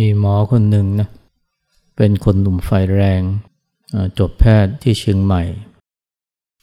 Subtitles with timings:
[0.00, 1.08] มีหมอคนหนึ่งนะ
[1.96, 3.22] เป็นคนหนุ่มไฟแรง
[4.18, 5.42] จบแพทย์ที่เชียงใหม่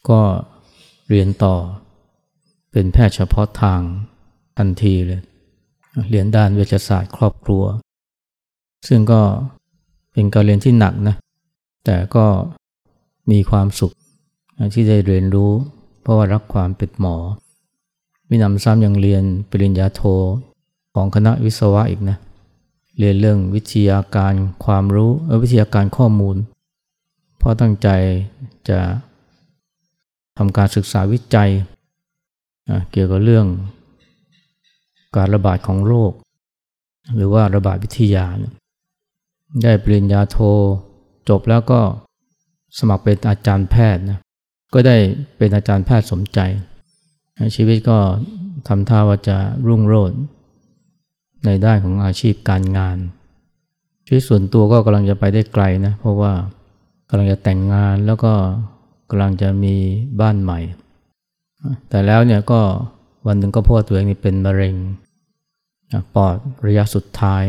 [0.10, 0.22] ก็
[1.10, 1.56] เรียนต่อ
[2.72, 3.82] เป็นแพทย์เฉพาะทาง
[4.58, 5.22] ทันทีเลย
[6.12, 7.64] เรียนด้านเวชศาสตร์ครอบครัว
[8.88, 9.22] ซึ่งก็
[10.14, 11.16] เป็นการเรียนที่หนักนะ
[11.86, 12.26] แต่ก็
[13.32, 13.94] มีความสุข
[14.74, 15.52] ที่ได้เรียนรู้
[16.02, 17.16] เพราะว่ารักความเป็นหมอ
[18.30, 20.02] มีนำซ้ำยังเรียนปริญญาโท
[20.96, 24.34] ของคณะวิศวะอีกนะเเรียนเรื่องวิทยาการ
[24.66, 25.12] ความรู้
[25.44, 26.38] วิทยาการข้อมูล
[27.38, 27.90] เพราะตั้งใจ
[28.70, 28.80] จะ
[30.38, 31.52] ทำการศึกษาวิจัย
[32.92, 33.48] เกี่ยวกับเรื่อง
[35.16, 36.12] การระบาดของโรค
[37.16, 38.26] หรือว่าระบาดวิทยา
[39.64, 40.38] ได้ปริญญาโท
[41.30, 41.80] จบแล้วก็
[42.78, 44.20] สมัครเป็นอาจารย์แพทย์นะ
[44.74, 44.98] ก็ได้
[45.38, 46.40] เป็นอาจารย์แพทย์สมใจ
[47.56, 47.98] ชีวิตก็
[48.68, 50.18] ทำท่าว่าจะรุ่งโรจน์
[51.46, 52.98] ในด้านของอาชีพการงาน
[54.06, 56.32] ชีวิตส่วนตัวก็กำลังจะไปได้ไกลนะเพราะว่า
[57.10, 58.34] กำลังจะแต่งงานแล้วก็
[59.10, 59.76] กำลังจะมี
[60.22, 60.60] บ้านใหม่
[61.90, 62.62] แต่แล้วเนี่ยก็
[63.28, 64.76] วันหนึ่งก็พบตัวเองนี่เป็นมะเร็ง
[66.16, 66.36] ปอด
[66.68, 67.44] ระยะสุดท้าย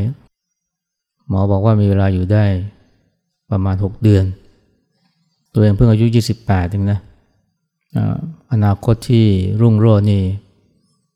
[1.28, 2.44] หมอบอกว่ามีเวลาอยู่ได้
[3.50, 4.24] ประมาณ 6 เดือน
[5.52, 6.06] ตัวเองเพิ่งอายุ
[6.40, 6.98] 28เองนะ
[8.52, 9.26] อนาคตที่
[9.60, 10.22] รุ่งโรจน์นี่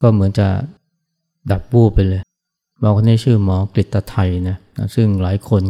[0.02, 0.48] ก็เหมือนจะ
[1.50, 2.22] ดับบูบไปเลย
[2.78, 4.56] หมอคนนี้ชื่อหมอกฤตไทยนะ
[4.94, 5.62] ซึ่งหลายคน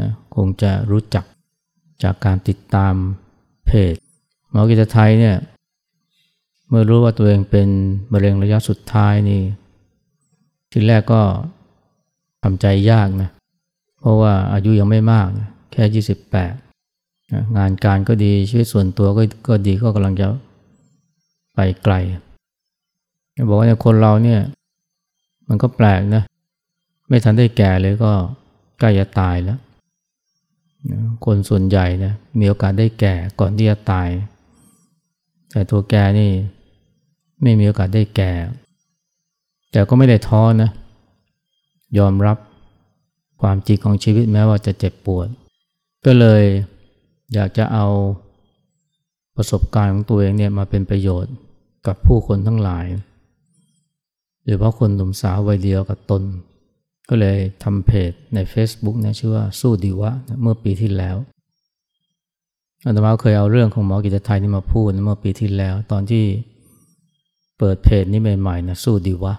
[0.00, 1.24] นะคงจะรู้จัก
[2.02, 2.94] จากการติดตาม
[3.66, 3.94] เพจ
[4.50, 5.36] หมอกฤตไทยเนี่ย
[6.68, 7.68] เมื่อรู้ว่าตัวเองเป็น
[8.12, 9.40] มะเร็งระยะสุดท้ายนี่
[10.70, 11.22] ทีแรกก็
[12.42, 13.30] ทำใจยากนะ
[14.00, 16.04] เพราะว่าอายุยังไม่มากนะแค่
[16.72, 20.26] 28นะงานการก็ดีชีวิตส่วนตัวก็ก็ดีก็กำลังจะ
[21.54, 21.94] ไปไกล
[23.48, 24.40] บอกว่าคนเราเนี่ย
[25.48, 26.22] มันก็แปลกนะ
[27.08, 28.12] ไม่ทันได้แก่เลยก็
[28.78, 29.58] ใกล้จะตายแล้ว
[31.24, 34.08] คนส่วนใหญ่นะมีโอกาสได้แก่ก่อนที่จะตาย
[35.50, 36.30] แต่ตัวแกนี่
[37.42, 38.32] ไม่มีโอกาสได้แก่
[39.72, 40.70] แต่ก็ไม่ได้ท้อนะ
[41.98, 42.38] ยอมรับ
[43.40, 45.28] ความจริงของชีวิตแม้ว่าจะเจ็บปวด
[46.04, 46.42] ก็เลย
[47.34, 47.86] อยากจะเอา
[49.36, 51.34] ประสบการณ์ของตัวเองเนี่ยมาเป็นประโยชน์
[51.86, 52.86] กับผู้คนทั้งหลาย
[54.44, 56.22] หรือว่าคนหนุ่มสาววัยเดียวกับตน
[57.08, 60.12] ก็เลยทำเพจใน Facebook นะชื่อว่าสู้ดีวะ
[60.42, 61.16] เมื่อปีที่แล้ว
[62.84, 66.24] อาตมาเคยเอาเรื่องของหมอกิจไทยนี่มาพูดเมื่อปีที่แล้ว ตอนที่
[67.58, 69.34] เปิดเพจนี้ใหม่ๆนะสู้ดีวะ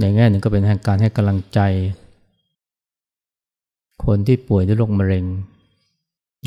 [0.00, 1.60] ในแง่หนึ่งก็เป็นการให้กำลังใจ
[4.04, 5.24] คนที่ป่วยด้วยโรคมะเร็ง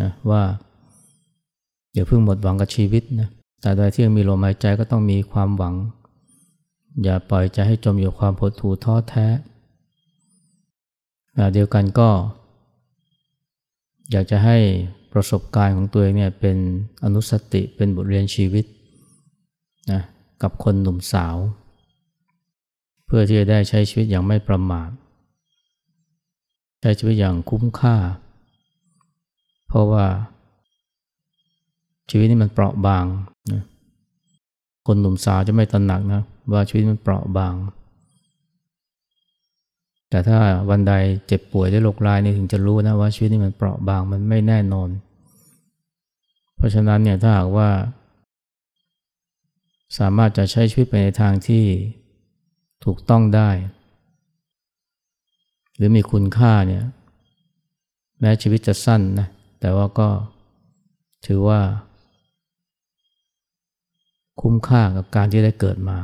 [0.02, 0.41] นะว่า
[1.94, 3.30] อย่าเพิ่งหมดหวังกับชีวิตนะ
[3.62, 5.74] แต่โดยที่ยังมีลมหายใจก็ต้องมีความหวัง
[7.03, 9.28] อย่าปล่อยใจให้จมอยู่ความพดถูท้อแท้
[11.53, 12.09] เดียวกันก็
[14.12, 14.58] อยากจะให้
[15.13, 16.57] ประสบการณ์ของตัวเองเนี่ยเป็น
[17.03, 18.66] อนุสติเป็นบทเรียนชีวิต
[19.91, 20.02] นะ
[20.41, 21.36] กับคนหนุ่มสาว
[23.06, 24.90] เพื่อที่จะได้ใช้ชีวิตอย่างไม่ประมาท
[26.81, 27.96] ใช้ชีวิตอย่างคุ้มค่า
[29.68, 30.06] เพราะว่า
[32.09, 33.06] ชีวิตนี้มันเปราะบาง
[33.53, 33.63] นะ
[34.88, 36.22] คนหนุ่มสาวจะไม่ตระหนักนะ
[36.52, 37.53] ว่าชีวิตมันเปราะบาง
[40.09, 40.38] แต่ถ้า
[40.69, 40.94] วันใด
[41.28, 44.90] เจ็บป่วยด้วยโรคร้ายนี่ถึงจะรู้นะว่าชีวิตนี้มันเปราะบางมันไม่แน่นอน
[46.56, 47.69] เพราะฉะนั้นเนี่ยถ้าหากว่า
[49.97, 51.66] สามารถจะใช้ชีวิตไปในทางที่
[52.86, 53.50] ถูกต้องได้
[55.75, 56.84] หรือมีคุณค่าเนี่ย
[58.19, 59.28] แม้ชีวิตจะสั้นนะ
[59.59, 60.09] แต่ว่าก็
[61.28, 61.59] ถือว่า
[64.42, 65.98] คุ้มค่ากับการที่ได้เกิดมา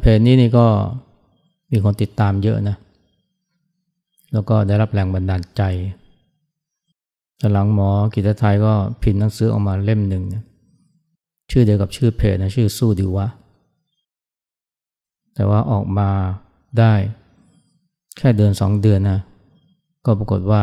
[0.00, 0.66] เพจนี้นี่ก็
[1.70, 2.76] มีคนติดตามเยอะนะ
[4.32, 5.62] แล้วก็ได้รับแรงบันดาลใจ
[7.52, 8.72] หลังหมอกิตไทยก็
[9.02, 10.42] พิมพ์หนังสือออกมาเล่มหนึ่งนะ
[11.50, 13.28] ชื่อเดียวกับชื่อเพจนะชื่อสู้ดีวะ
[15.34, 16.08] แต่ว่าออกมา
[16.78, 16.94] ได้
[18.16, 19.20] แค่เดือนสองเดือนนะ
[20.04, 20.62] ก็ปรากฏว่า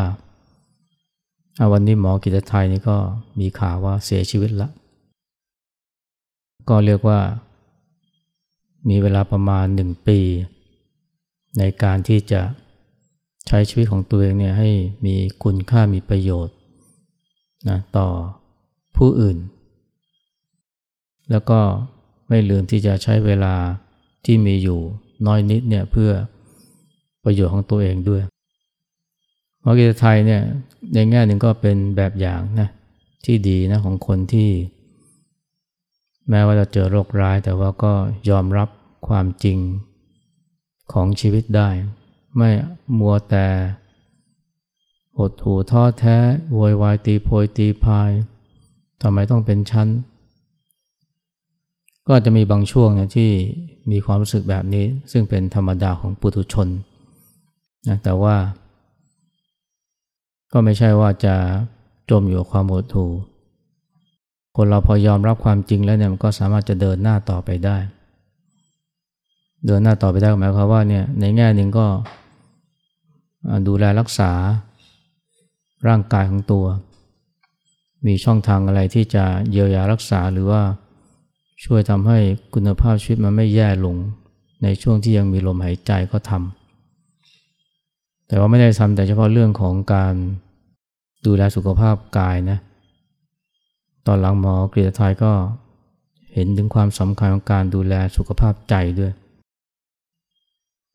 [1.72, 2.98] วันนี้หมอกิตไทยนี่ก็
[3.40, 4.68] มีข่าวว่าเสียชีวิตละ
[6.69, 7.19] ก็เรียกว่า
[8.89, 10.19] มีเวลาประมาณหนึ่งปี
[11.57, 12.41] ในการที่จะ
[13.47, 14.69] ใช้ชีวิตของตัวเองเนี่ยให้
[15.06, 16.56] มีคุณค่ามีประโยชน์
[17.69, 18.07] นะต่อ
[18.97, 19.38] ผู้อื่น
[21.31, 21.59] แล้วก็
[22.30, 23.56] ไม่ลืมที่จะใช้เวลา
[24.25, 24.80] ที่มีอยู่
[25.27, 26.12] น้อยนิดเนี่ยเพื่อ
[27.24, 28.21] ประโยชน์ของตัวเองด้วย
[29.63, 30.41] มอกิไทยเนี่ย
[30.94, 32.69] ในแง่หนึ่งก็เป็นแบบอย่างนะ
[33.25, 34.50] ที่ดีนะของคนที่
[36.30, 37.94] แม้ว่าจะเจอโรคร้ายแต่ว่าก็
[38.30, 38.70] ยอมรับ
[39.08, 39.60] ความจริง
[40.94, 41.70] ของชีวิตได้
[42.38, 42.50] ไม่
[43.00, 43.46] มัวแต่
[45.18, 46.18] หดหูท้อแท้
[46.54, 48.12] โวยวายตีโพยตีพาย
[49.02, 49.88] ทำไมต้องเป็นชั้น
[52.08, 53.31] ก็จะมีบางช่วงนะที่
[53.92, 56.68] มีความรู้สึกแบบนี้ ซึ่งเป็นธรรมดาของปุถุชน
[57.88, 58.36] นะแต่ว่า
[60.54, 61.36] ก็ไม่ใช่ว่าจะ
[62.10, 63.12] จมอยู่กับความหดหู่
[64.58, 67.78] คนเราพอยอมรับความจริงแล้วเนี่ยมันก็สามารถจะเดินหน้าต่อไปได้
[69.66, 71.88] เดินหน้าต่อไปได้หมายความว่าเนี่ยในแง่หนึ่งก็
[73.68, 74.32] ดูแลรักษา
[75.88, 76.66] ร่างกายของตัว
[78.06, 80.62] มีช่องทางอะไรที่จะเยียวยารักษาหรือว่า
[81.66, 82.20] ช่วยทำให้
[82.54, 83.96] คุณภาพชีวิตมันไม่แย่ลง
[84.64, 90.14] ในช่วงที่ยังมีลมหายใจก็ทำแต่ว่าไม่ได้ทำแต่เฉพาะเรื่องของการ
[91.26, 92.60] ดูแลสุขภาพกายนะ
[94.08, 95.32] ตอนหลังหมอกรีฑไทยก็
[96.34, 99.12] เห็นถึงความสำคัญของการดูแลสุขภาพใจด้วย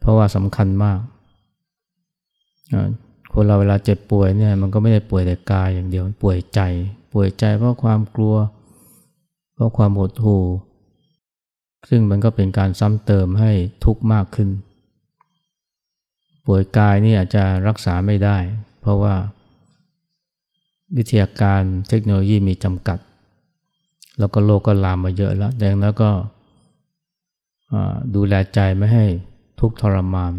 [0.00, 0.98] เพราะว่าสำคัญมาก
[3.32, 6.60] คนเราเวลาเจ็บป่วยเนี่ยมันก็ไม่ได้ป่วยแต่กายอย่างเดียวป่วยใจ
[7.12, 8.36] ป่วยใจเพราะความกลัว
[9.54, 10.44] เพราะความหดหู่
[11.88, 13.52] ซึ่งมันก็เป็นการซ้ำเติมให้
[13.84, 14.48] ทุกข์มากขึ้น
[16.46, 18.36] ป่วยกายนี่อาจจะรักษาไม่ได้
[18.80, 19.14] เพราะว่า
[20.96, 22.98] วิทยาการเทคโนโลยีมีจำกัด
[24.18, 26.10] แล้วก็โลกก็ลามมาเยอะแล้วดังนั้นก็
[28.14, 29.06] ดูแลใจไม่ให้
[29.60, 30.32] ทุกข์ทรมาน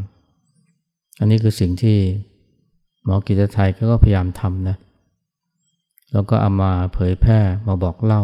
[1.20, 1.98] อันนี้คือสิ่งที่
[3.04, 4.78] หมอกิจไทยก็พยายามทำนะ
[6.12, 8.24] แล้วก็เอามาเผยแพร่มาบอกเล่า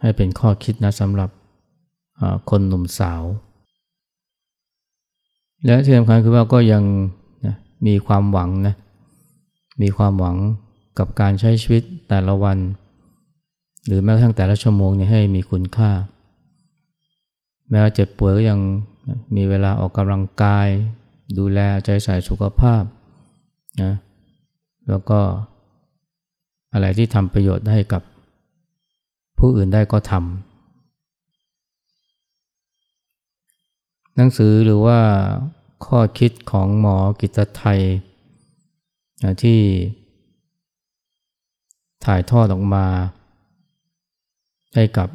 [0.00, 1.30] ให้เป็นข้อคิดนะสำหรับ
[2.50, 3.22] คนหนุ่มสาว
[5.64, 6.82] และที่สำคัญคือว่าก็ยัง
[7.46, 7.56] นะ
[7.86, 8.74] มีความหวังนะ
[9.82, 10.36] มีความหวัง
[10.98, 12.58] กับการใช้ชีวิตแต่ละวัน
[13.86, 15.90] หรือแม้กระทั่งแต่ละชั่วโมงเนี่ยให้มีคุณค่า
[17.70, 18.58] แม้ว่าเจ็บป่วยก็ยัง
[19.36, 20.68] มีเวลาออกกำลังกาย
[21.38, 22.82] ดูแลใจใส่สุขภาพ
[23.82, 23.92] นะ
[24.88, 25.20] แล้วก็
[26.72, 28.02] อะไรที่ทำประโยชน์ให้กับ
[29.38, 30.24] ผู้อื่นได้ก็ทำ
[34.16, 34.98] หนังสือหรือว่า
[35.86, 37.80] ข้อคิดของหมอกิตไทย
[39.42, 39.60] ที่
[42.04, 42.86] ถ่ายทอดออกมา
[44.74, 45.08] ให้กับ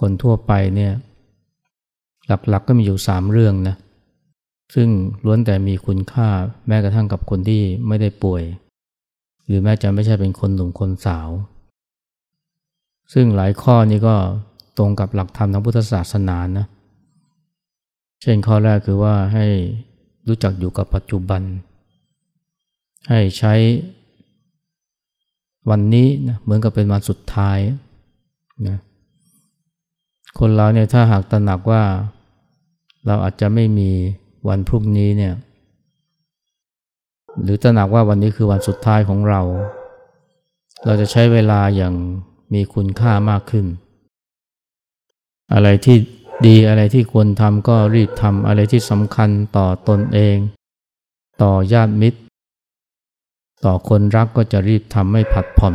[0.00, 0.92] คนทั่วไปเนี่ย
[2.26, 3.76] หลักๆกก็มีอยู่สามเรื่องนะ
[4.74, 4.88] ซึ่ง
[5.24, 6.28] ล้วนแต่มีคุณค่า
[6.66, 8.42] แม้กระทั่งกับคนที่ไม่ได้ป่วย
[9.46, 11.28] หรือแม้จะไม่ใช่เป็นคนหนุ่มคนสาว
[13.12, 14.14] ซึ่งหลายข้อนี้ก็
[14.78, 16.66] ตรงกับหลักธรรมทางพุทธศาสนานะ
[18.22, 19.46] เช่นข้อแรกคือว่าให้
[20.28, 21.42] รู้จักอยู่กับปัจจุบัน
[23.12, 23.54] ให้ใช้
[25.70, 27.58] วันนี้นะเหมือนกับเป็นวันสุดท้าย
[28.68, 28.78] นะ
[30.38, 31.82] คนเราเนี่ยถ้าหากตระหนักว่า
[33.06, 33.90] เราอาจจะไม่มี
[34.48, 35.34] วันพรุ่งนี้เนี่ย
[37.42, 39.40] หรือตระหนักว่าวันนี้คือวันสุดท้ายของเรา
[40.84, 41.94] เราจะใช้เวลาอย่าง
[42.54, 43.66] มีคุณค่ามากขึ้น
[45.52, 45.96] อะไรที่
[46.46, 50.36] ดีอะไรที่ควรทำก็รีบทำอะไรที่สำคัญต่อตนเอง
[51.42, 52.20] ต่อญาติมิตร
[53.64, 55.74] ต่อคนรักก็จะรีบทำไม่ผัดผ่อน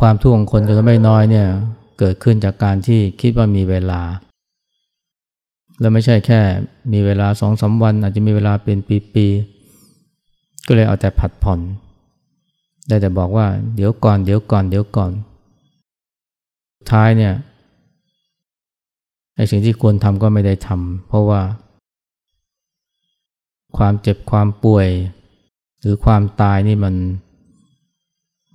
[0.00, 1.48] ความทุกข์ของคนจะไม่น้อยเนี่ย
[1.98, 4.00] เกิดขึ้นจากการที่คิดว่ามีเวลา
[5.80, 6.40] แล้วไม่ใช่แค่
[6.92, 8.78] มีเวลาสองสาวัน อาจจะมีเวลาเป็น
[9.14, 11.60] ปีๆก็เลยเอาแต่ผัดผ่อน
[12.88, 15.12] ได้แต่บอกว่าเดี๋ยวก่อนเดี๋ยวก่อนเดี๋ยวก่อน
[16.90, 17.34] ท้ายเนี่ย
[19.36, 21.40] ไอ้สิ่งที่ควรทำก็ไม่ได้ทำเพราะว่า
[23.76, 24.88] ความเจ็บความป่วย
[25.84, 26.94] หรือความตายนี่มัน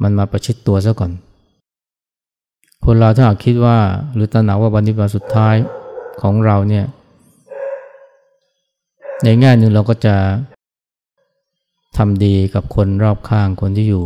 [0.04, 1.12] มันมาประชิดตัวซะก่อน
[2.86, 3.78] คนเราถ้าคิดว่า
[4.14, 5.56] หรือตระหนักว่าวันนี้วันสุดท้าย
[6.22, 6.86] ของเราเนี่ย
[9.24, 10.16] ในแง่หนึ่งเราก็จะ
[11.98, 14.06] ทำดีกับคนรอบข้างคนที่อยู่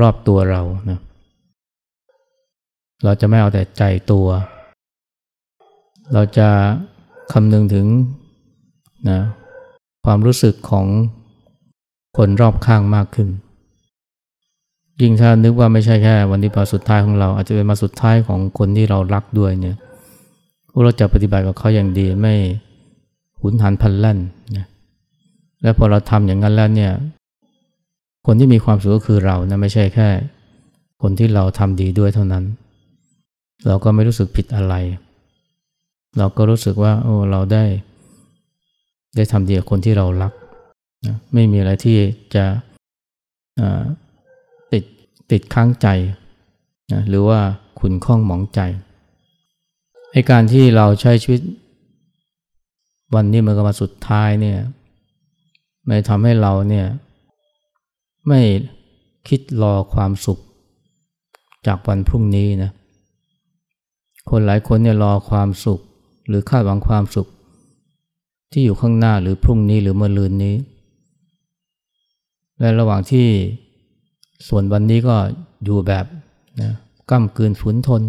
[0.00, 0.98] รอบตัวเรานะ
[3.04, 4.26] เราจะไม่เอาแต่ใจตัว
[6.12, 6.48] เราจะ
[7.32, 7.86] คำนึงถึง
[9.10, 9.20] นะ
[10.04, 10.86] ความรู้สึกของ
[12.16, 13.28] คนรอบข้างมากขึ้น
[15.00, 19.76] ยิ่งถ้านึกว่าไม่ใช่แค่ วันนี้มาสุดท้ายของเรา อาจจะเป็นมาสุดท้ายของคนที่เรารักด้วยเนี่ย
[20.84, 22.34] เราจะปฏิบัติกับเขาอย่างดีไม่
[23.40, 24.18] หุนหันพันแล่น
[24.56, 24.66] นะ
[25.62, 26.92] และพอเราทำอย่างนั้นแล้วเนี่ย
[28.26, 30.08] คนที่มีความสุขก็คือเรานะไม่ใช่แค่
[31.02, 32.44] คนที่เราทำดีด้วยเท่านั้น
[33.66, 34.74] เราก็ไม่รู้สึกผิดอะไร
[36.18, 37.64] เราก็รู้สึกว่า โอ้เราได้
[39.16, 40.32] ได้ทำดีกับคนที่เรารัก
[41.06, 41.98] นะไม่มีอะไรที่
[42.34, 42.44] จะ
[44.72, 44.84] ติด
[45.30, 45.88] ติดค้างใจ
[46.92, 47.40] นะหรือว่า
[47.78, 48.60] ขุนข้องหมองใจ
[50.12, 51.40] ไอการที่เราใช้ชีวิต
[53.14, 54.58] วันนี้มันก็มาสุดท้ายเนี่ย
[55.86, 56.86] ไม่ทำให้เราเนี่ย
[58.28, 58.40] ไม่
[59.28, 60.38] คิดรอความสุข
[61.66, 62.70] จากวันพรุ่งนี้นะ
[64.30, 65.80] คนหลายคนเนี่ยรอความสุข
[66.28, 67.28] หรือคาดหวังความสุข
[68.52, 70.54] ที่อยู่ข้างหน้าหรือพรุ่งนี้หรือเมื่อลืนนี้
[72.60, 73.26] และระหว่างที่
[74.48, 75.16] ส่วนวันนี้ก็
[75.64, 76.04] อยู่แบบ
[76.60, 76.70] นะ
[77.10, 78.02] ก้ามกืนฝืนทน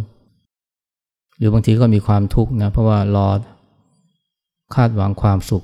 [1.38, 3.28] หรือบางทีก็มีความทุกข์นะเพราะว่ารอ
[4.76, 5.64] คาดหวังความสุข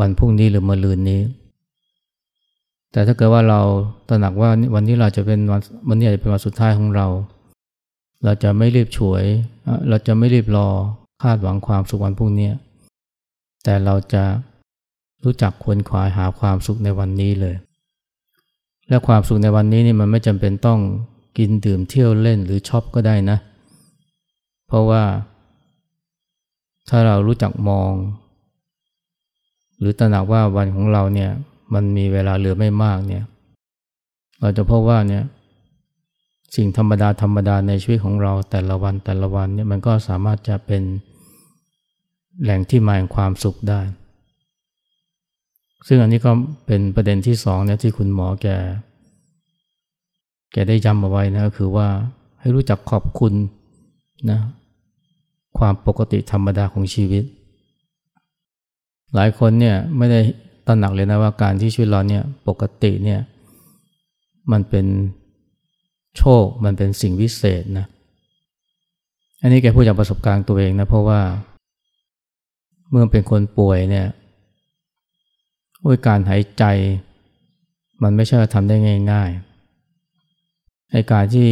[0.00, 1.20] วันพรุ่งนี้หรือมื่อลืนนี้
[2.92, 3.60] แต่ถ้าเกิดว่าเรา
[4.08, 7.06] ตระหนักว่าวันนี้เราจะเป็นวันวันนี้จะเป็นวันสุดท้ายของเรา
[8.24, 9.24] เราจะไม่รีบฉวย
[9.88, 10.68] เราจะไม่รีบรอ
[11.22, 12.50] คาดหวังความสุขวันพรุ่งนี้
[13.64, 14.24] แต่เราจะ
[15.24, 17.56] รู้จักควรขวายหาความสุขในวันนี้เลย
[18.88, 20.80] และความสุขในวันนี้นี่มันไม่จำเป็นต้อง
[21.38, 23.38] กินดื่มเที่ยวเล่นหรือช็อปก็ได้นะ
[24.66, 25.02] เพราะว่า
[26.88, 27.92] ถ้าเรารู้จักมอง
[29.78, 31.30] หรือตระหนักว่าวันของเราเนี่ย
[31.74, 33.24] มันมีเวลาเหลือไม่มากเนี่ย
[34.40, 35.24] เราจะพบว่าเนี่ย
[36.56, 40.82] สิ่งธรรมดาธรรมดาในชีวิตของเราแต่ละวันแต่ละวันเนี่ยมันก็สามารถจะเป็น
[42.42, 43.80] แหล่งที่มาแห่งความสุขได้
[45.86, 46.30] ซึ่งอันนี้ก็
[46.66, 48.46] เป็นประเด็นที่สองเนี่ยที่คุณหมอแก
[50.52, 51.88] แกได้ย้ำเอาไว้นะคือว่า
[52.40, 53.32] ให้รู้จักขอบคุณ
[54.30, 54.40] นะ
[55.58, 57.24] ความปกติธรรมดาของชีวิต
[59.14, 60.20] หลายคนเนี่ยไม่ได้
[60.66, 63.20] ตระหนักเลยนะว่าการที่ชีวิตเราเนี่ยปกติเนี่ย
[64.52, 64.86] มันเป็น
[66.16, 67.86] โชคมันเป็นสิ่งวิเศษนะ
[69.42, 71.20] อันนี้แกพูดจากประสบการณ์ตัวเองนะเพราะว่า
[72.90, 74.06] เมื่อเป็นคนป่วยเนี่ย
[75.86, 76.64] โอ้ยการหายใจ
[78.02, 78.76] มันไม่ใช่ทำได้
[79.12, 81.50] ง่ายๆไอการที่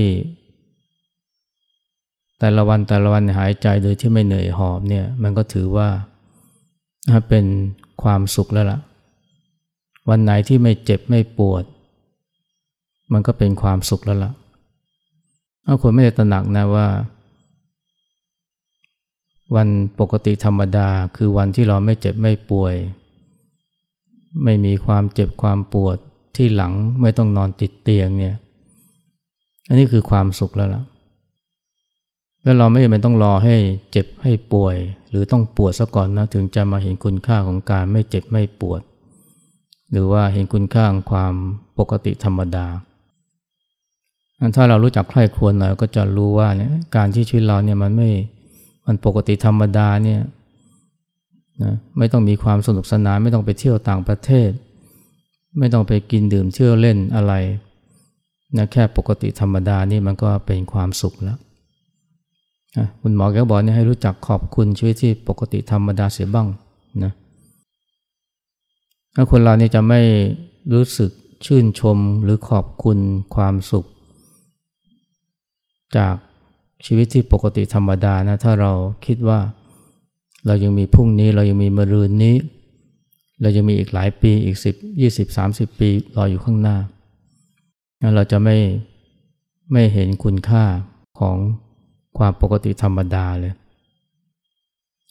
[2.38, 5.88] แต่ละวันแต่ละวันหายใจโดยที่ไม่เหนื่อยหอบเนี่ย มันก็ถือว่า
[7.28, 7.44] เป็น
[8.02, 8.80] ความสุขแล้วล่ะ
[10.08, 11.64] วันไหนที่ไม่เจ็บไม่ปวด
[13.12, 14.32] มันก็เป็นความสุขแล้วละ่ะ
[15.64, 16.86] ถ้าคนไม่ได้ตระหนักนะว่า
[19.56, 19.68] วัน
[20.00, 22.76] ปกติธรรมดาคือวันที่เราไม่เจ็บไม่ป่วย
[24.42, 25.96] ไม่มีความเจ็บความปวด
[26.36, 28.36] ที่หลังไม่ต้องนอนติดเตียงเนี่ย
[29.68, 30.82] อันนี้คือความสุขแล้วล่ะ
[32.42, 33.56] แล้วเราไม่จำเป็นต้องรอให้
[33.90, 34.76] เจ็บให้ป่วย
[35.08, 38.80] หรือต้องปวดซะก่อนนะถึงจะมาเห็นคุณค่าของการไม่เจ็บไม่ปวด
[39.90, 41.32] หรือว่าเห็นคุณค่าของความ
[41.78, 42.66] ปกติธรรมดา
[44.56, 48.10] ถ้าเรารู้จักใคร่ควรหน่อยก็จะรู้ว่าเนี่ยการที่ชีวิตเราเนี่ยมันไม่
[48.86, 50.20] มันปกติธรรมดาเนี่ย
[51.62, 54.50] นะไม่ต้องมีความสนุกสนานไม่ต้องไปเที่ยวต่างประเทศ
[55.58, 57.34] ไม่ต้องไปกินดื่มเที่ยวเล่นอะไร
[58.56, 61.38] นะแค่ปกติธรรมดานี่มันก็เป็นความสุขแล้ว
[63.00, 66.48] คุณหมอแกบอกเนี่ยให้รู้จักขอบคุณชีวิตที่ปกติธรรมดาเสียบ้าง
[67.04, 67.12] นะ
[69.14, 70.00] ถ้าคนเราเนี่ยจะไม่
[70.72, 71.10] รู้สึก
[71.46, 72.98] ชื่นชมหรือขอบคุณ
[73.34, 73.84] ความสุข
[75.96, 76.14] จาก
[76.86, 78.72] ชีวิตที่ปกติธรรมดานะถ้าเรา
[79.06, 79.38] คิดว่า
[80.46, 82.36] เรายังมีพรุ่งนี้เรายังมีมะรืนนี้
[83.40, 86.76] เรายังมีอีกหลายปีอีกสิบยี่สิบสามสิบปีรออยู่ข้างหน้า
[88.16, 88.56] เราจะไม่
[89.72, 90.64] ไม่เห็นคุณค่า
[91.18, 91.36] ของ
[92.18, 93.54] ความปกติธรรมดาเลย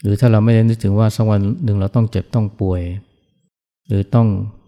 [0.01, 2.81] หรือถ้าเราไม่ได้นึกถึงว่าสักวันหนึ่งเราต้องเจ็บต้องป่วย
[3.87, 4.27] หรือต้อง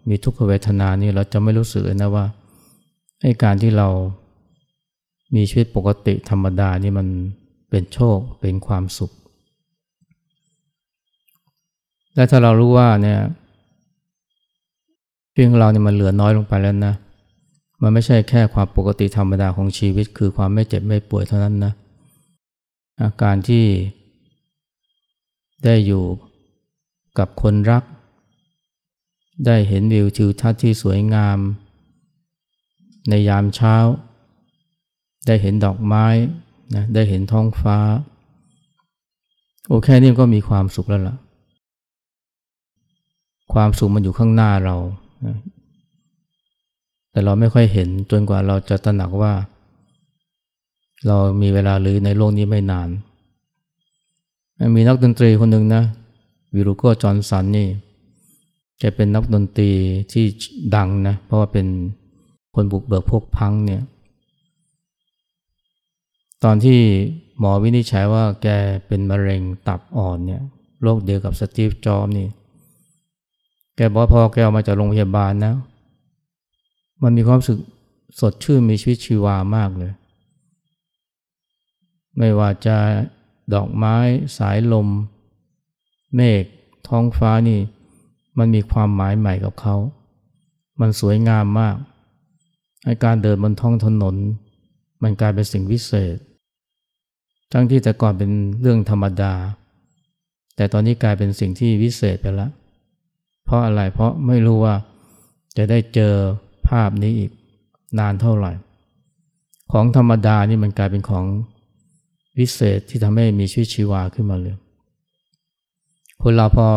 [0.10, 2.26] มีทุกขเวทนานี่เราจะไม่รู้สึกนะว่า
[3.22, 3.88] ให้การที่เรา
[5.36, 7.08] มีชีวิตปกติธรรมดานี่มัน
[7.70, 9.12] เป็นโชคเป็นความสุข
[12.16, 13.20] และถ้าเรารู้ว่าเนี่ย
[15.34, 16.94] เพียงเราเนี่ยมันเหลือน้อยลงไปแล้วนะ
[17.82, 21.74] มันไม่ใช่แค่ความปกติธรรมดาของชีวิต คือความไม่เจ็บไม่ป่วยเท่านั้นนะ
[23.02, 23.66] อาการที่
[25.64, 26.04] ได้อยู่
[27.18, 27.84] กับคนรัก
[29.46, 31.38] ได้เห็นวิวทิวทัศน์ที่สวยงาม
[33.10, 33.76] ในยามเช้า
[35.28, 36.06] ได้เห็นดอกไม้
[36.76, 37.78] นะได้เห็นท้องฟ้า
[39.68, 41.16] โอแค่นี้ก็มีความสุขแล้วล่ะ
[43.54, 44.76] ความสุขมันอยู่ข้างหน้าเรา
[47.12, 49.34] แต่เราไม่ค่อยเห็นจนกว่าเราจะตระหนักว่า
[51.08, 52.90] เรามีเวลาหรือในโลกนี้ไม่นาน
[54.76, 55.84] มีนักดนตรีคนหนึ่งนะ
[56.56, 57.68] วิรุโกจอนสันนี่
[58.80, 59.72] แกเป็นนักดนตรี
[60.12, 60.26] ที่
[60.76, 61.68] ดังนะ เพราะว่าเป็น
[62.56, 63.82] คนบุกเบิกพวกพังเนี่ย
[66.44, 66.80] ตอนที่
[67.40, 68.48] หมอวินิจฉัยว่าแก
[68.88, 70.42] เป็นมะเร็งตับอ่อนเนี่ย
[70.82, 72.28] โรคเดียวกับสตีฟจอบนี่
[73.76, 75.54] แกบอกพอแกออกมาจากโรงพยาบาลนะ
[77.04, 77.60] มันมีความรู้สึก
[78.20, 79.94] สดชื่นมีชีวิตชีวามากเลย
[82.18, 82.78] ไม่ว่าจะ
[83.54, 83.96] ดอกไม้
[84.38, 84.88] สายลม
[86.16, 86.44] เมฆ
[86.88, 87.60] ท้องฟ้านี่
[88.38, 89.76] มันมีความหมายใหม่กับเขา
[90.80, 91.76] มันสวยงามมาก
[92.84, 94.16] ให้การเดินบนท้องถนน
[95.04, 96.18] มันกลายเป็นสิ่งวิเศษ
[97.52, 99.34] ทั้งที่แต่ก่อนเป็นเรื่องธรรมดา
[100.56, 102.52] แต่ตอนนี้กลายเป็นสิ่งที่วิเศษไปแล้ว
[103.46, 104.76] เพราะอะไรเพราะไม่รู้ว่า
[105.58, 106.14] จะได้เจอ
[106.68, 107.32] ภาพนี้อีก
[108.00, 108.52] นานเท่าไหร่
[109.72, 111.26] ของธรรมดานี่มันกลายเป็นของ
[112.40, 114.56] วิเศษที่ทำให้มีชีวิตชีวาขึ้นมาเลย
[116.22, 116.68] คนเราพอ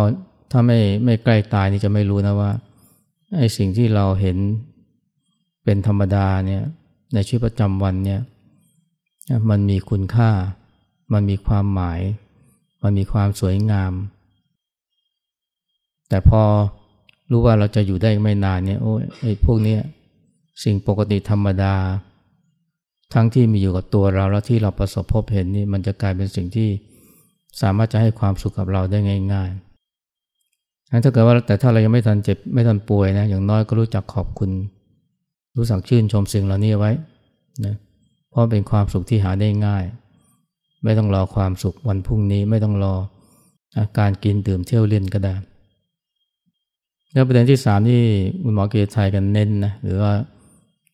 [0.50, 2.52] ถ้าไม่ไม่ใกล้ตายนี่จะไม่รู้นะว่า
[3.36, 4.36] ไอ้สิ่งที่เราเห็น
[5.64, 6.62] เป็นธรรมดาเนี่ย
[7.14, 8.20] ในชีวิตประจำวันเนี่ย
[9.50, 10.30] มันมีคุณค่า
[11.12, 12.00] มันมีความหมาย
[12.82, 13.92] มันมีความสวยงาม
[16.08, 16.42] แต่พอ
[17.30, 19.76] รู้ว่าเราจะอยู่ได้ไม่นานเนี่ยโอ้ไอ้พวกนี้
[20.64, 21.74] สิ่งปกติธรรมดา
[23.14, 26.68] ทั้งที่มีอยู่กับตัวเราแล้วที่เราประสบพบเห็นนี่มันจะกลายเป็นสิ่งที่
[27.62, 28.98] สามารถจะให้ความสุขกับเราได้
[29.32, 34.50] ง่ายๆถ้าเกิดว่าแต่ถ้าเรายังไม่ทันเจ็บไม่ทันป่วยนะอย่างน้อยก็รู้จักขอบคุณ
[35.56, 36.92] รู้สักชื่นชมสิ่งเหล่านี้ไว้
[37.64, 37.74] นะ
[38.30, 39.84] เพราะเป็นความสุขที่หาได้ง่าย
[40.84, 42.94] ไม่ต้องรอความสุขวันพรุ่งนี้ไม่ต้องรอ
[43.78, 45.34] อาการกินดื่มเที่ยวเล่นก็ได้
[47.12, 48.02] แล้วประเด็นที่สามที่
[48.42, 50.12] คุณหมอเกียรติชัยกันเน้นนะหรือว่า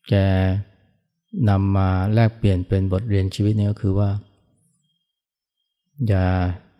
[0.07, 0.13] แก
[1.49, 4.09] นำมาแลกเปลี่ยนเป็นบทเรียนชีวิตนี่ก็คือว่า
[6.07, 6.25] อย่า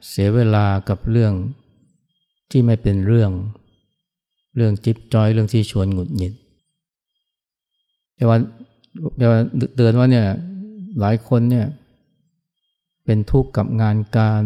[0.09, 1.33] เสียเวลากับเรื่อง
[2.51, 3.31] ที่ไม่เป็นเรื่อง
[4.55, 6.33] เรื่องจิ๊บจอยเรื่องที่ชวนหงุดหงิด
[8.15, 8.37] แต่ว่า
[9.17, 9.39] แต่ว่า
[9.75, 10.27] เตือนว่าเนี่ย
[10.99, 11.67] หลายคนเนี่ย
[13.05, 14.43] เป็นทุกข์กับงานการ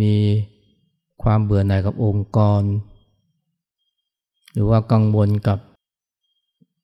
[0.00, 0.12] มี
[1.22, 2.62] ความเบื่อหน่ายกับองค์กร
[4.54, 5.58] หรือว่ากังวลกับ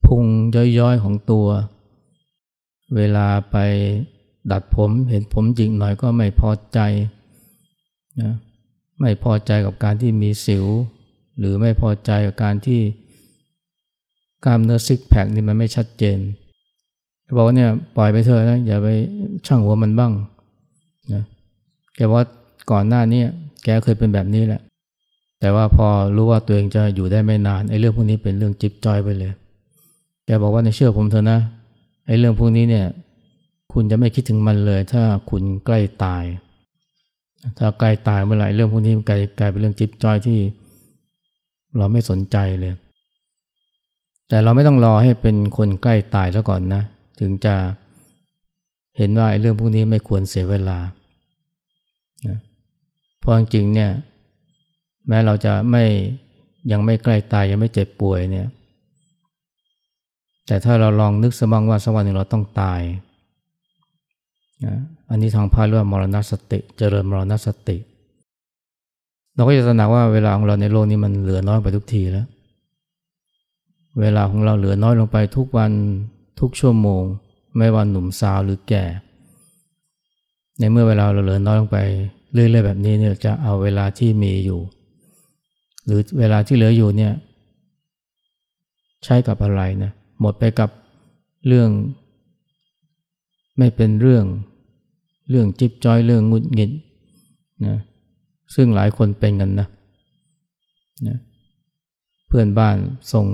[0.07, 0.25] พุง
[0.79, 1.47] ย้อยๆของตัว
[2.97, 3.57] เวลาไป
[4.51, 6.79] ดัดผมเห็นผมจริงหน่อยก็ไม่พอใจ
[8.21, 8.33] นะ
[9.01, 10.67] ไม่พอใจกับการที่มีสิว
[11.39, 12.81] หรือไม่พอใจกับการที่
[14.45, 16.19] กล้ามเนื้อซิกแพคนี่มันไม่ชัดเจน
[17.37, 18.89] บอกว่าเนี่ยปล่อยไปเถอะนะอย่าไป
[19.47, 20.13] ช่างหัวมันบ้าง
[21.13, 21.23] นะ
[21.97, 22.23] แกว่า
[22.71, 23.23] ก่อนหน้านี้
[23.65, 24.61] แกเคยเป็นแบบนี้แหละ
[25.41, 29.33] แต่ว่าพอรู้ว่าตัวเองจะอยู่ได้ไม่นานไอ้เรื่องพวกนี้เป็นเรื่องจิบจอยไปเลย
[30.27, 31.39] แกบอกว่าในเชื่อผมเถอะนะ
[32.07, 32.87] ไอ้เรื่องพวกนี้เนี่ย
[33.73, 36.25] คุณจะไม่คิดถึงมันเลย ถ้าคุณใกล้ตาย
[37.59, 40.39] ถ้าใกล้ตายเมื่อไหร่เรื่องพวกนี้กลายกลายเป็นเรื่องจิบจอยที่
[41.77, 42.75] เราไม่สนใจเลย
[44.29, 46.83] แต่เราไม่ต้องรอให้เป็นคนใกล้ตายแล้วก่อนนะ
[47.21, 47.55] ถึงจะ
[48.97, 50.79] เห็นว่าไอ้เรื่องพวกนี้ไม่ควรเสียเวลา
[52.27, 52.39] นะ
[53.19, 53.91] เพราะจริงเนี่ย
[55.11, 55.85] แม้เราจะไม่
[56.73, 58.49] ยังไม่ใกล้ตายยังไม่เจ็บป่วยเนี่ย
[60.47, 62.81] แต่ถ้าเราลองนึกสมังว่าสักวันหนึ่งเราต้องตาย
[64.65, 64.77] นะ
[65.11, 67.77] อันนี้ทางพระเรียกว่ามรณสติ เจริญมรณสติ
[69.35, 72.27] เราก็จะตระหนักว่าเวลาของเราในโลกนี้มันเหลือน้อยไปทุกทีแล้ว
[74.01, 75.73] เวลาของเราเหลือน้อยลงไปทุกวัน
[76.41, 77.03] ทุกชั่วโมง
[77.57, 78.85] ไม่ว่าหนุ่มสาวหรือแก่
[80.59, 81.79] ในเมื่อเวลาเราเหลือน้อยลงไป
[82.33, 84.61] เรื่อยๆแบบนี้เนี่ยจะเอาเวลาที่มีอยู่
[85.85, 87.13] หรือเวลาที่เหลืออยู่เนี่ย
[89.05, 90.71] ใช้กับอะไรนะหมดไปกับ
[91.47, 91.71] เรื่อง
[93.59, 94.25] ไม่เป็นเรื่อง
[95.31, 96.71] เรื่องจิบจอยเรื่องงุดหงิด
[97.67, 97.79] นะ
[98.55, 99.69] ซึ่งหลายคนเป็นกันนะ
[101.09, 101.19] นะ
[102.27, 102.77] เพื่อนบ้าน
[103.13, 103.27] ส่ง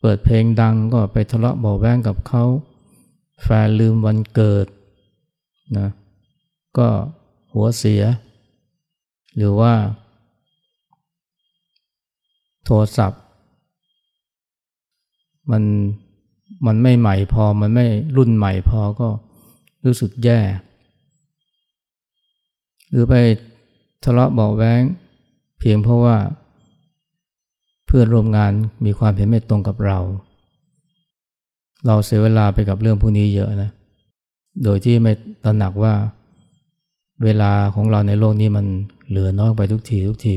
[0.00, 2.44] เปิดเพลงดังก็ไปทะเลาะเบาแวงกับเขา
[3.42, 4.66] แฟนลืมวันเกิด
[5.78, 5.88] นะ
[6.78, 6.88] ก็
[7.52, 8.02] หัวเสีย
[9.36, 9.72] หรือว่า
[12.64, 13.20] โทรศัพท์
[15.50, 15.62] มัน
[16.66, 19.08] มันไม่ใหม่พอมันไม่รุ่นใหม่พอก็
[19.84, 20.40] รู้สึกแย่
[22.90, 23.14] หรือไป
[24.04, 24.82] ทะเลาะเบาแวง
[25.58, 26.16] เพียงเพราะว่า
[27.86, 28.52] เพื่อนร่วมงาน
[28.84, 29.98] มีความเห็นไม่ตรงกับเรา
[31.86, 33.70] เราเสียเวลาไปกับเรื่องพวกนี้เยอะนะ
[34.64, 35.12] โดยที่ไม่
[35.44, 35.94] ตระหนักว่า
[37.24, 38.66] เวลาของเราในโลกนี้มัน
[39.08, 40.36] เหลือน้อยไปทุกทีทุกที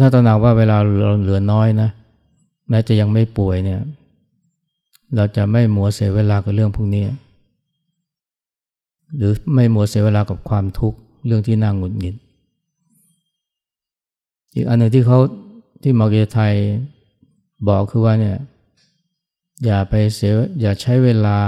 [0.00, 1.88] ถ้าตระหนักว่าเวลาเราเหลือน้อยนะ
[2.68, 3.80] แม้จะยังไม่ป่วยเนี่ย
[5.14, 7.04] เราจะไม่มัวเสียเวลากับเรื่องพวกนี้
[9.16, 12.14] หรือไม่มัวเสียเวลากับความทุกข์เรื่องที่น่าหงุดหงิด
[14.54, 15.18] อีกอันหนึ่งที่เขา
[15.82, 16.54] ที่มาเกไทย
[17.68, 18.38] บอกคือว่าเนี่ย
[19.64, 21.38] อย่าไปเสียอย่าใช้เวลา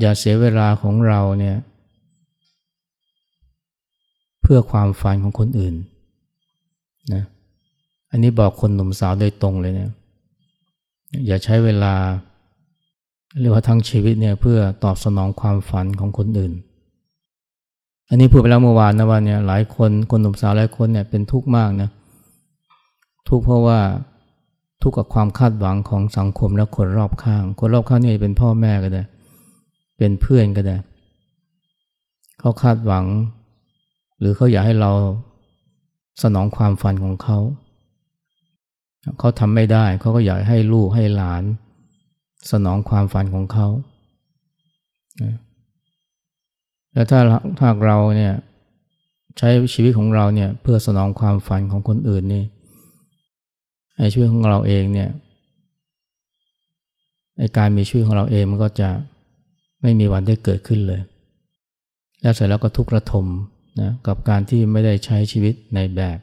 [0.00, 1.56] อย่าเสียเวลาของเราเนี่ย
[4.42, 5.74] เพื่อความฝันของคนอื่น
[7.14, 7.24] นะ
[8.10, 9.90] อันนี้บอกคนหนุ่มสาวโดยตรงเลยเนี่ย
[11.26, 11.94] อย่าใช้เวลา
[13.40, 16.52] เรียกว่าทั้งชีวิตเนี่ยเพื่อตอบสนองความฝันของคนอื่น
[18.08, 21.90] อันนี้พูดไปแล้วเมื่อวานนะว่าเนี่ยหลายคนคนหนุ่มสาวหลายคนเนี่ยเป็นทุกข์มากนะ
[23.28, 23.78] ทุกข์เพราะว่า
[24.82, 29.02] ทุกข์กับความคาดหวังของสังคมและคนรอบข้าง คนรอบข้างนี่เป็นพ่อแม่ก็ได้
[29.98, 30.76] เป็นเพื่อนก็ได้
[32.40, 33.04] เขาคาดหวัง
[34.18, 34.90] หรือเขาอยากให้เรา
[36.22, 37.38] สนองความฝันของเขา
[39.18, 41.42] เขาทำไม่ได้เขาก็อยากให้ลูกให้หลาน
[42.50, 43.68] สนองความฝันของเขา
[46.92, 47.20] แล้วถ้า
[47.58, 48.34] ถ้าเราเนี่ย
[49.38, 52.44] ใช้ชีวิตของเราเนี่ยเพื่อสนองความฝันของคนอื่นนี่
[53.96, 55.10] ไอ้ชีวิตของเราเองเนี่ย
[57.38, 58.90] ไอ้การมีชีวิตของเราเองมันก็จะ
[59.82, 61.00] ไม่มีวันได้เกิดขึ้นเลย
[62.20, 63.26] แล้วเสร็จแล้วก็ทุกข์ระทม
[63.82, 66.18] นะกับการที่ไม่ได้ใช้ชีวิตในแบบ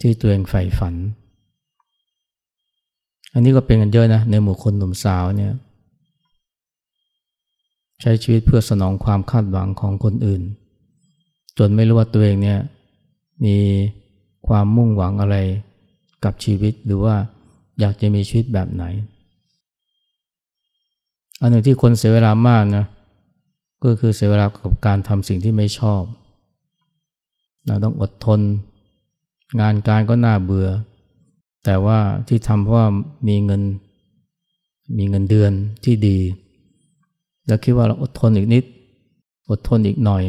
[0.00, 0.94] ที่ตัวเองใฝ่ฝัน
[3.34, 5.52] อันนี้ก็เป็นกันเยอะนะในหมู่คนหนุ่มสาวเนี่ย
[8.00, 10.42] ใช้ชีวิตเพื่อสนองความคาดหวังของคนอื่น
[11.58, 12.58] จนไม่รู้ว่าตัวเองเนี่ย
[13.44, 13.56] มี
[14.48, 15.36] ความมุ่งหวังอะไร
[16.24, 17.16] กับชีวิตหรือว่า
[17.80, 18.84] อยากจะมีชีวิตแบบไหน
[21.40, 22.84] อันหนึ่งที่คนเสียเวลามากนะ
[23.84, 26.02] ก็คือเสียเวลากับการทำสิ่งที่ไม่ชอบ
[27.68, 28.40] เราต้องอดทน
[29.60, 30.68] งานการก็น่าเบื่อ
[31.64, 32.88] แต่ว่าที่ทำเพราะว่า
[33.28, 33.62] มีเงิน
[34.98, 35.52] มีเงินเดือน
[35.84, 36.18] ที่ดี
[37.46, 38.64] แล้วคิดว่าเราอดทนอีกนิด
[39.50, 40.24] อดทนอีกหน่อย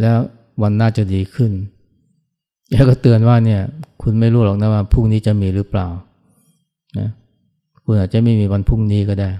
[0.00, 0.16] แล้ว
[0.62, 1.52] วันหน้าจะดีขึ้น
[2.70, 3.60] แล้วก็เตือนว่าเนี่ย
[4.02, 5.88] คุณไม่รู้หรอกนะว่าพรุ่งนี้จะมีหรือเปล่า
[6.98, 7.08] นะ
[7.84, 9.30] คุณอาจจะไม่มีวันพรุ่งนี้ก็ได้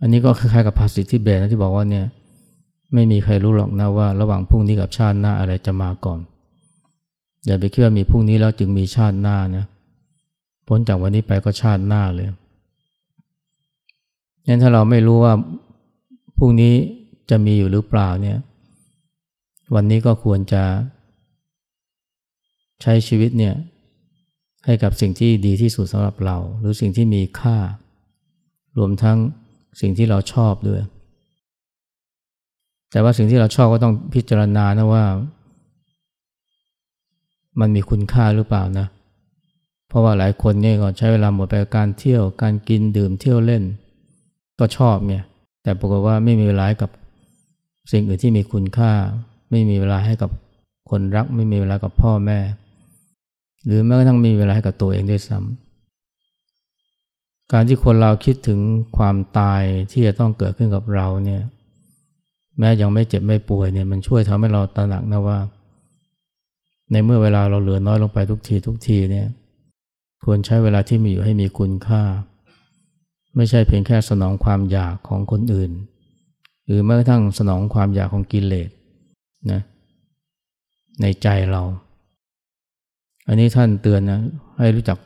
[0.00, 2.04] อันนี้ก็คล้ายๆกับภาษิตที่เบสนะที่บอกว่าเนี่ย
[2.94, 6.20] ไม่มีใครรู้หรอกนะว่าระหว่างพรุ่งนี้กับชาติหน้าอะไรจะมาก่อน
[7.46, 9.64] อย่าไปคิดว่ามีพรุ่งนี้แล้วจึงมีชาติหน้านะ
[10.66, 12.28] พ้นจากวันนี้ไปก็ชาติหน้าเลย
[14.46, 15.32] งั้นถ้าเราไม่รู้ว่า
[16.38, 16.74] พรุ่งนี้
[17.30, 18.38] จะมีอยู่หรือเปล่าเนี่ย
[19.74, 20.62] วันนี้ก็ควรจะ
[22.82, 23.54] ใช้ชีวิตเนี่ย
[24.64, 27.58] ให้กับสิ่งที่ดีที่สุดสำหรับเรา หรือสิ่งที่มีค่า
[28.78, 29.18] รวมทั้ง
[29.80, 30.80] สิ่งที่เราชอบด้วย
[32.94, 35.04] แต่ว่าสิ่งที่เราชอบก็ต้องพิจารณานะว่า
[37.60, 38.86] มันมีคุณค่าหรือเปล่านะ
[39.88, 43.62] เพราะว่าหลายคนเนี่ยก็ใช้เวลาหมดไปกับการเที่ยวการกินดื่มเที่ยวเล่น
[44.58, 45.24] ก็ชอบเนี่ย
[45.62, 46.90] แต่ปรากฏว่าไม่มีเวลากับ
[47.92, 48.92] สิ่งอื่นที่มีคุณค่า
[49.50, 50.30] ไม่มีเวลาให้กับ
[50.90, 52.38] คนรัก ไม่มีเวลากับพ่อแม่
[53.64, 58.58] หรือแม้กระทั่งมีเวลาให้กับตัวเองด้วยซ้ำการที่คนเราคิดถึง
[58.96, 61.44] ความตายที่จะต้องเกิดขึ้นกับเราเนี่ย
[62.58, 65.38] แม้ยังไม่เจ็บไม่ป่วยเนี่ยมันช่วยทำให้เราตระหนักนะว่า
[66.90, 69.26] ในเมื่อเวลาเราเหลือน้อยลงไปทุกทีทุกทีเนี่ย
[70.24, 72.02] ควรใช้เวลาที่มีอยู่ให้มีคุณค่า
[73.36, 75.70] ไม่ใช่เพียงแค่สนองความอยากของคนอื่น
[76.66, 78.70] หรือแม้กระทั่งสนองความอยากของกิเลส
[79.50, 79.60] นะ
[81.00, 81.62] ในใจเรา
[83.28, 84.20] อันนี้ท่านเตือนนะ
[84.58, 84.98] ให้รู้จัก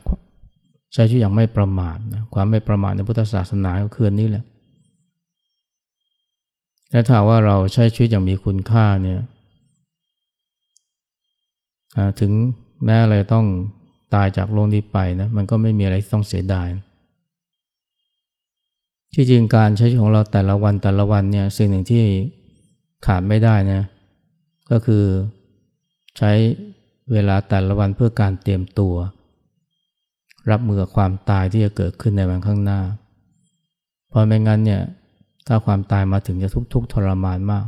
[0.93, 4.43] ใช้ชีวิตอย่างไม่ประมาทนะความไม่ประมาทในพุทธศาสนาก็คือนี้แหละ
[6.91, 9.19] และถ้าว่าเราใช้ชีวิตอย่างมีคุณค่าเนี่ย
[12.19, 12.31] ถึง
[12.83, 13.45] แม้อะไรต้อง
[14.13, 16.67] ตายจากโลกนี้ไปนะมันก็ไม่มีอะไรต้องเสียดาย
[19.13, 22.03] ที่จริงการใช้ชีวิตของเราแต่ละวันแต่ละวันเนี่ยสิ่งหนึ่งที่
[23.05, 23.81] ขาดไม่ได้นะ
[24.71, 25.03] ก็คือ
[26.17, 26.31] ใช้
[27.11, 28.95] เวลาแต่ละวันเพื่อการเตรียมตัว
[30.51, 32.79] รับมือกับความตายที่จะเกิดขึ้นในวันข้างหน้า
[34.09, 34.81] เพราะไม่งั้นเนี่ย
[35.51, 37.65] ถ้าความตายมาถึงจะทุกทุกทรมานมาก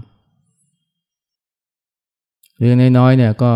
[2.57, 3.51] เรื่องน้อยๆเนี่ยก็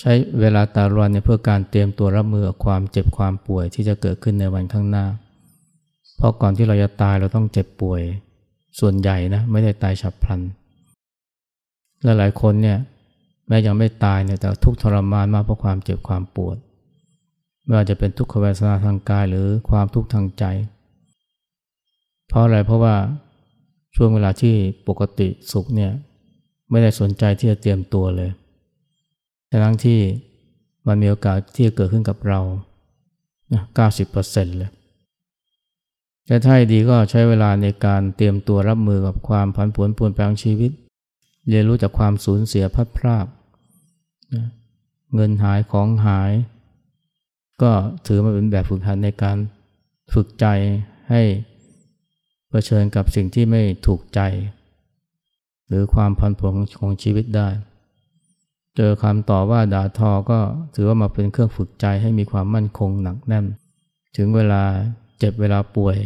[0.00, 5.06] ใช้เวลาตาลวันเนี่ยเพื่อการเตรียมตัวรับมือกับความเจ็บความป่วยที่จะเกิดขึ้นในวันข้างหน้า
[6.16, 8.00] เพราะก่อนที่เราจะตายเราต้องเจ็บป่วย
[8.80, 10.40] ส่วนใหญ่นะไม่ได้ตายฉับพลัน
[12.02, 12.78] และหลายคนเนี่ย
[13.48, 16.56] แม้ยังไม่ตายเนี่ยแต่ทุกทรมานมากเพราะความเจ็บความปวด
[17.64, 20.44] ไม่ว่าจะเป็นทุกขเวทนาทางกายหรือความทุกข์ทางใจ
[22.28, 22.96] เพราะอะไรเพราะว่า
[23.96, 24.54] ช่วงเวลาที่
[24.88, 25.92] ปกติสุขเนี่ย
[26.70, 28.30] ไม่ได้สนใจที่จะเตรียมตัวเลย
[29.64, 30.00] ทั้งที่
[30.86, 32.40] มันมีโอกาสที่จะเกิดขึ้นกับเรา
[33.74, 34.06] เก้าสิบ
[34.58, 34.70] เลย
[36.26, 40.72] แต่ถ้าดีก็ใช้เวลาในการเตรียมตัวรับมือกับความผันผวนปวนแปลงชีวิต
[41.48, 43.26] เรียนรู้จากความสูญเสียพัดพราก
[45.14, 46.32] เงินหายของหาย
[47.62, 47.70] ก็
[48.06, 49.36] ถือมาเป็นแบบฝึกหัดในการ
[50.14, 50.46] ฝึกใจ
[51.10, 51.22] ให้
[52.50, 54.20] เผชิญกับสิ่งที่ไม่ถูกใจ
[55.68, 57.48] หรือความพันผวนของชีวิตได้
[58.76, 60.38] เจอคำต่อว่าด่าทอก็
[60.74, 63.46] ถือว่ามาเป็นเครื่องฝึกใจให้มีความมั่นคงหนักแน่น
[64.16, 64.62] ถึงเวลา
[65.18, 65.96] เจ็บเวลาป่วย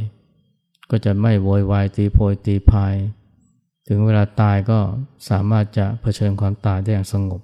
[0.91, 2.95] ก็จะไม่โวยวายตีโพยตีพาย
[3.89, 4.79] ถึงเวลาตายก็
[5.31, 7.41] สามารถจะเผชิญความตายได้อย่างสงบ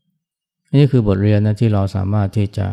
[0.72, 2.66] นนี้คือบทเรียนนะที่เราสามารถที่จะ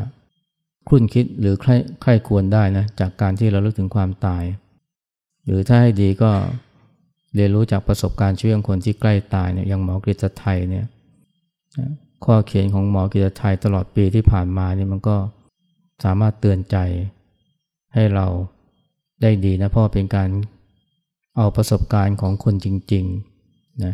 [0.89, 4.43] คุ้นคิดหรือใคร่ใคร่ควรได้นะจากการที่เราลึกถึงความตาย
[5.45, 6.31] หรือถ้าให้ดีก็
[7.35, 10.85] เรียนรู้จากประสบการณ์ชีวิตของคนที่ใกล้ตายเนี่ยอย่างหมอกฤษไทยเนี่ย
[12.25, 15.15] ข้อเขียนของหมอกฤษไทยตลอดปีที่ผ่านมานี่มันก็
[16.03, 16.77] สามารถเตือนใจ
[17.93, 18.27] ให้เรา
[19.21, 20.29] ได้ดีนะเพราะเป็นการ
[21.37, 23.93] เอาประสบการณ์ของคนจริงๆนะ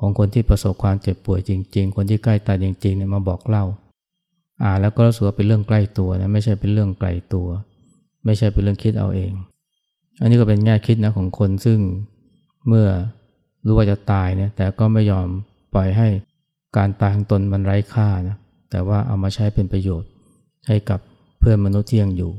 [0.00, 3.64] ของคนที่ประสบความเจ็บป่วยจริง ๆ คนที่ใกล้ตายจริงๆเนี่ยมาบอกเล่า
[4.62, 7.48] อ่านแล้วก็รู้สึกว่าเป็นเรื่องใกล้ตัวนะไม่ใช่เป็นเรื่องไกลตัว
[8.24, 9.32] ไม่ใช่เป็นเรื่องคิดเอาเอง
[10.20, 11.78] อันนี้ก็เป็นแง่คิดนะของคนซึ่ง
[12.68, 12.88] เมื่อ
[13.66, 15.26] รู้ว่าจะตายเนี่ยแต่ก็ไม่ยอม
[15.74, 16.08] ปล่อยให้
[16.76, 18.36] การตายของตนมันไร้ค่านะ
[18.70, 20.10] แต่ว่าเอามาใช้เป็นประโยชน์
[20.68, 21.00] ให้กับ
[21.38, 22.32] เพื่อนมนุษย์ที่ยังอยู่